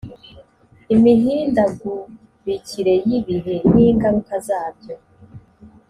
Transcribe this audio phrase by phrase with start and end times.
[0.95, 4.95] imihindagurikire y’ibihe n’ingaruka zabyo